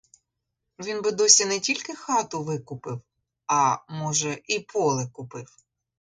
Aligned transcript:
Він 0.79 1.01
би 1.01 1.11
досі 1.11 1.45
не 1.45 1.59
тільки 1.59 1.95
хату 1.95 2.43
викупив, 2.43 3.01
а, 3.47 3.77
може, 3.89 4.41
і 4.47 4.59
поле 4.59 5.07
купив. 5.13 5.57